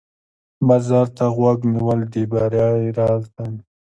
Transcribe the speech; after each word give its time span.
بازار 0.67 1.07
ته 1.17 1.25
غوږ 1.35 1.59
نیول 1.73 1.99
د 2.11 2.15
بری 2.31 2.63
راز 2.97 3.23
دی. 3.35 3.51